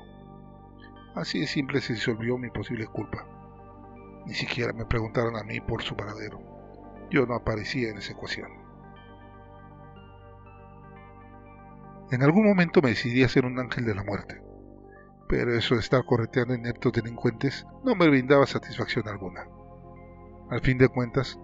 Así 1.16 1.40
de 1.40 1.48
simple 1.48 1.82
se 1.82 1.94
disolvió 1.94 2.38
mi 2.38 2.50
posible 2.50 2.88
culpa. 2.88 3.26
Ni 4.26 4.34
siquiera 4.34 4.74
me 4.74 4.86
preguntaron 4.86 5.36
a 5.38 5.44
mí 5.44 5.60
por 5.62 5.82
su 5.84 5.96
paradero. 5.96 6.40
Yo 7.12 7.26
no 7.26 7.36
aparecía 7.36 7.90
en 7.90 7.98
esa 7.98 8.14
ecuación. 8.14 8.52
En 12.12 12.22
algún 12.22 12.46
momento 12.46 12.82
me 12.82 12.90
decidí 12.90 13.24
a 13.24 13.30
ser 13.30 13.46
un 13.46 13.60
ángel 13.60 13.86
de 13.86 13.96
la 13.96 14.04
muerte, 14.04 14.42
pero 15.28 15.56
eso 15.56 15.76
de 15.76 15.82
estar 15.82 16.06
correteando 16.06 16.54
ineptos 16.54 16.94
delincuentes 16.94 17.66
no 17.84 17.96
me 17.96 18.08
brindaba 18.08 18.46
satisfacción 18.46 19.08
alguna. 19.08 19.48
Al 20.50 20.62
fin 20.62 20.78
de 20.78 20.88
cuentas, 20.88 21.40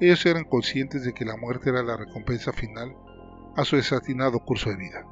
ellos 0.00 0.24
eran 0.24 0.44
conscientes 0.44 1.04
de 1.04 1.12
que 1.12 1.24
la 1.24 1.36
muerte 1.36 1.70
era 1.70 1.82
la 1.82 1.96
recompensa 1.96 2.52
final 2.52 2.96
a 3.56 3.64
su 3.64 3.76
desatinado 3.76 4.38
curso 4.40 4.70
de 4.70 4.76
vida. 4.76 5.04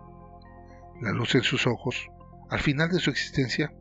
La 1.01 1.13
luz 1.13 1.35
en 1.35 1.43
sus 1.43 1.67
ojos, 1.67 2.09
al 2.51 2.61
final 2.61 2.91
de 2.91 3.01
su 3.01 3.11
existencia, 3.11 3.73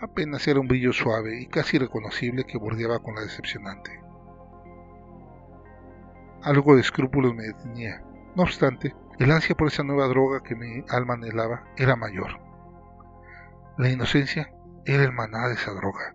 apenas 0.00 0.46
era 0.46 0.60
un 0.60 0.68
brillo 0.68 0.92
suave 0.92 1.40
y 1.42 1.46
casi 1.46 1.78
reconocible 1.78 2.44
que 2.44 2.58
bordeaba 2.58 3.00
con 3.00 3.14
la 3.14 3.22
decepcionante. 3.22 4.00
Algo 6.42 6.74
de 6.74 6.82
escrúpulos 6.82 7.34
me 7.34 7.44
detenía. 7.44 8.02
No 8.36 8.42
obstante, 8.42 8.94
el 9.18 9.30
ansia 9.30 9.54
por 9.54 9.68
esa 9.68 9.82
nueva 9.82 10.08
droga 10.08 10.42
que 10.42 10.54
mi 10.54 10.84
alma 10.88 11.14
anhelaba 11.14 11.64
era 11.76 11.96
mayor. 11.96 12.38
La 13.78 13.90
inocencia 13.90 14.52
era 14.84 15.02
el 15.02 15.12
maná 15.12 15.48
de 15.48 15.54
esa 15.54 15.72
droga. 15.72 16.14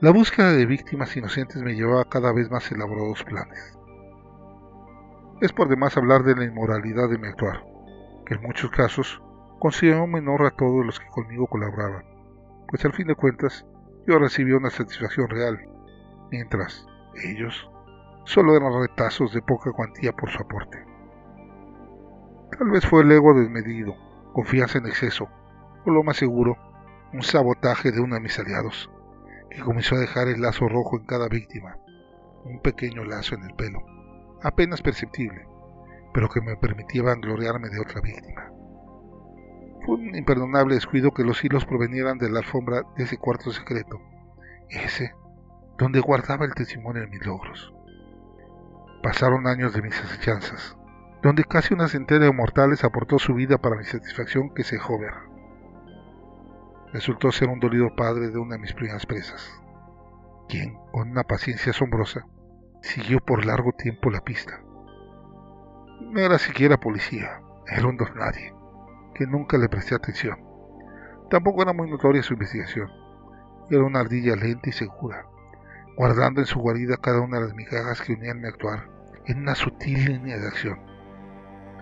La 0.00 0.10
búsqueda 0.10 0.52
de 0.52 0.66
víctimas 0.66 1.16
inocentes 1.16 1.62
me 1.62 1.74
llevaba 1.74 2.04
cada 2.04 2.32
vez 2.32 2.50
más 2.50 2.70
elaborados 2.70 3.24
planes. 3.24 3.75
Es 5.40 5.52
por 5.52 5.68
demás 5.68 5.96
hablar 5.96 6.22
de 6.22 6.34
la 6.34 6.44
inmoralidad 6.44 7.08
de 7.08 7.18
mi 7.18 7.28
actuar, 7.28 7.64
que 8.24 8.34
en 8.34 8.42
muchos 8.42 8.70
casos 8.70 9.22
consideró 9.58 10.06
menor 10.06 10.44
a 10.46 10.50
todos 10.50 10.84
los 10.84 10.98
que 10.98 11.06
conmigo 11.08 11.46
colaboraban 11.46 12.16
pues 12.68 12.84
al 12.84 12.92
fin 12.92 13.06
de 13.06 13.14
cuentas 13.14 13.64
yo 14.06 14.18
recibí 14.18 14.52
una 14.52 14.70
satisfacción 14.70 15.28
real, 15.28 15.58
mientras 16.30 16.86
ellos 17.24 17.70
solo 18.24 18.56
eran 18.56 18.80
retazos 18.80 19.32
de 19.32 19.42
poca 19.42 19.72
cuantía 19.72 20.12
por 20.12 20.30
su 20.30 20.42
aporte. 20.42 20.84
Tal 22.58 22.70
vez 22.70 22.86
fue 22.86 23.02
el 23.02 23.12
ego 23.12 23.34
desmedido, 23.34 23.94
confianza 24.32 24.78
en 24.78 24.86
exceso, 24.86 25.28
o 25.84 25.90
lo 25.90 26.02
más 26.02 26.16
seguro, 26.16 26.56
un 27.12 27.22
sabotaje 27.22 27.92
de 27.92 28.00
uno 28.00 28.16
de 28.16 28.20
mis 28.20 28.38
aliados, 28.38 28.90
que 29.50 29.60
comenzó 29.60 29.96
a 29.96 30.00
dejar 30.00 30.28
el 30.28 30.40
lazo 30.40 30.68
rojo 30.68 30.98
en 30.98 31.06
cada 31.06 31.28
víctima, 31.28 31.78
un 32.44 32.60
pequeño 32.60 33.04
lazo 33.04 33.34
en 33.34 33.44
el 33.44 33.54
pelo, 33.54 33.80
apenas 34.42 34.82
perceptible, 34.82 35.46
pero 36.12 36.28
que 36.28 36.40
me 36.40 36.56
permitía 36.56 37.02
vangloriarme 37.02 37.68
de 37.68 37.80
otra 37.80 38.00
víctima. 38.00 38.50
Fue 39.84 39.96
un 39.96 40.14
imperdonable 40.16 40.74
descuido 40.74 41.12
que 41.12 41.24
los 41.24 41.44
hilos 41.44 41.64
provenieran 41.64 42.18
de 42.18 42.30
la 42.30 42.40
alfombra 42.40 42.82
de 42.96 43.04
ese 43.04 43.18
cuarto 43.18 43.52
secreto, 43.52 44.00
ese 44.68 45.14
donde 45.78 46.00
guardaba 46.00 46.44
el 46.44 46.54
testimonio 46.54 47.02
de 47.02 47.08
mis 47.08 47.24
logros. 47.24 47.72
Pasaron 49.02 49.46
años 49.46 49.74
de 49.74 49.82
mis 49.82 50.00
asechanzas, 50.00 50.76
donde 51.22 51.44
casi 51.44 51.74
una 51.74 51.88
centena 51.88 52.24
de 52.24 52.32
mortales 52.32 52.82
aportó 52.82 53.18
su 53.18 53.34
vida 53.34 53.58
para 53.58 53.76
mi 53.76 53.84
satisfacción 53.84 54.52
que 54.54 54.64
se 54.64 54.76
dejó 54.76 54.98
ver. 54.98 55.14
Resultó 56.92 57.30
ser 57.30 57.48
un 57.48 57.60
dolido 57.60 57.94
padre 57.94 58.30
de 58.30 58.38
una 58.38 58.54
de 58.54 58.62
mis 58.62 58.72
primeras 58.72 59.06
presas, 59.06 59.52
quien, 60.48 60.76
con 60.92 61.10
una 61.10 61.24
paciencia 61.24 61.70
asombrosa, 61.70 62.26
siguió 62.86 63.20
por 63.20 63.44
largo 63.44 63.72
tiempo 63.72 64.10
la 64.10 64.20
pista. 64.20 64.60
No 66.00 66.20
era 66.20 66.38
siquiera 66.38 66.78
policía, 66.78 67.42
era 67.66 67.86
un 67.86 67.96
don 67.96 68.14
nadie 68.14 68.54
que 69.14 69.26
nunca 69.26 69.58
le 69.58 69.68
presté 69.68 69.94
atención. 69.94 70.38
Tampoco 71.30 71.62
era 71.62 71.72
muy 71.72 71.90
notoria 71.90 72.22
su 72.22 72.34
investigación. 72.34 72.88
Era 73.70 73.82
una 73.82 74.00
ardilla 74.00 74.36
lenta 74.36 74.68
y 74.68 74.72
segura, 74.72 75.26
guardando 75.96 76.40
en 76.40 76.46
su 76.46 76.60
guarida 76.60 76.96
cada 76.98 77.20
una 77.20 77.38
de 77.38 77.46
las 77.46 77.54
migajas 77.54 78.00
que 78.02 78.12
unían 78.12 78.40
mi 78.40 78.48
actuar 78.48 78.88
en 79.26 79.40
una 79.40 79.54
sutil 79.54 80.04
línea 80.04 80.38
de 80.38 80.46
acción. 80.46 80.78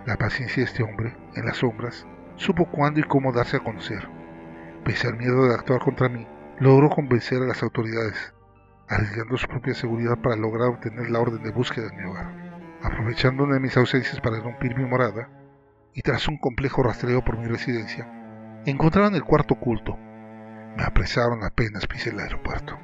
La 0.07 0.17
paciencia 0.17 0.63
de 0.63 0.71
este 0.71 0.83
hombre, 0.83 1.17
en 1.35 1.45
las 1.45 1.59
sombras, 1.59 2.07
supo 2.37 2.67
cuándo 2.71 3.01
y 3.01 3.05
cómo 3.05 3.33
darse 3.33 3.59
a 3.59 3.65
conocer. 3.65 4.09
Pese 4.85 5.09
al 5.09 5.17
miedo 5.17 5.47
de 5.47 5.55
actuar 5.55 5.81
contra 5.81 6.09
mí, 6.09 6.27
logró 6.59 6.89
convencer 6.89 7.43
a 7.43 7.47
las 7.47 7.63
autoridades, 7.63 8.34
arriesgando 8.89 9.37
su 9.37 9.47
propia 9.47 9.75
seguridad 9.75 10.19
para 10.19 10.37
lograr 10.37 10.69
obtener 10.69 11.11
la 11.11 11.21
orden 11.21 11.43
de 11.43 11.51
búsqueda 11.51 11.89
en 11.89 11.97
mi 11.97 12.11
hogar. 12.11 12.79
Aprovechando 12.83 13.45
una 13.45 13.55
de 13.55 13.61
mis 13.61 13.77
ausencias 13.77 14.21
para 14.21 14.41
romper 14.41 14.77
mi 14.77 14.85
morada, 14.85 15.29
y 15.95 16.03
tras 16.03 16.29
un 16.29 16.39
complejo 16.39 16.83
rastreo 16.83 17.25
por 17.25 17.39
mi 17.39 17.47
residencia, 17.47 18.07
encontraron 18.67 19.15
el 19.15 19.25
cuarto 19.25 19.55
oculto. 19.55 19.97
Me 20.77 20.83
apresaron 20.83 21.45
apenas 21.45 21.87
pisé 21.87 22.11
el 22.11 22.19
aeropuerto. 22.19 22.79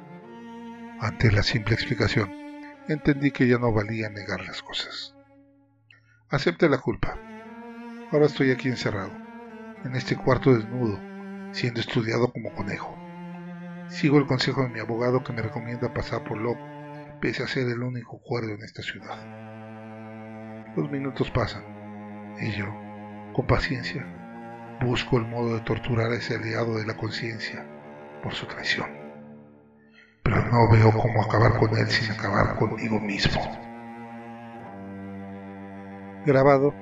Ante 0.99 1.31
la 1.31 1.43
simple 1.43 1.75
explicación, 1.75 2.31
entendí 2.87 3.31
que 3.31 3.47
ya 3.47 3.57
no 3.57 3.73
valía 3.73 4.09
negar 4.09 4.41
las 4.41 4.61
cosas. 4.61 5.15
Acepté 6.29 6.69
la 6.69 6.77
culpa. 6.77 7.17
Ahora 8.11 8.25
estoy 8.25 8.51
aquí 8.51 8.69
encerrado, 8.69 9.11
en 9.83 9.95
este 9.95 10.15
cuarto 10.15 10.53
desnudo, 10.53 10.99
siendo 11.51 11.81
estudiado 11.81 12.31
como 12.31 12.53
conejo. 12.53 13.00
Sigo 13.91 14.17
el 14.19 14.25
consejo 14.25 14.63
de 14.63 14.69
mi 14.69 14.79
abogado 14.79 15.21
que 15.21 15.33
me 15.33 15.41
recomienda 15.41 15.93
pasar 15.93 16.23
por 16.23 16.37
loco, 16.37 16.61
pese 17.19 17.43
a 17.43 17.47
ser 17.47 17.67
el 17.67 17.83
único 17.83 18.21
cuerdo 18.21 18.51
en 18.51 18.63
esta 18.63 18.81
ciudad. 18.81 19.17
Los 20.77 20.89
minutos 20.89 21.29
pasan, 21.29 21.63
y 22.39 22.51
yo, 22.51 22.67
con 23.33 23.45
paciencia, 23.45 24.05
busco 24.81 25.17
el 25.17 25.27
modo 25.27 25.55
de 25.55 25.61
torturar 25.61 26.09
a 26.09 26.15
ese 26.15 26.35
aliado 26.35 26.77
de 26.77 26.85
la 26.85 26.95
conciencia 26.95 27.65
por 28.23 28.33
su 28.33 28.45
traición. 28.45 28.87
Pero 30.23 30.41
no 30.45 30.71
veo 30.71 30.93
cómo 30.93 31.21
acabar 31.21 31.57
con 31.57 31.77
él 31.77 31.87
sin 31.87 32.13
acabar 32.13 32.55
conmigo 32.55 32.97
mismo. 32.97 33.41
Grabado 36.25 36.73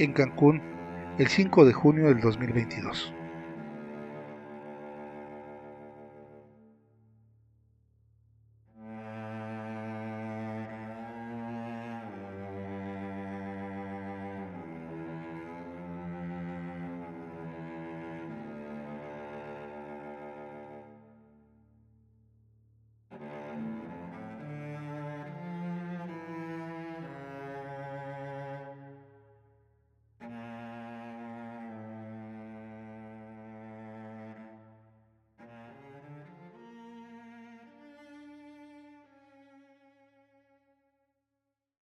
en 0.00 0.12
Cancún 0.12 0.60
el 1.18 1.28
5 1.28 1.64
de 1.64 1.72
junio 1.72 2.08
del 2.08 2.20
2022. 2.20 3.14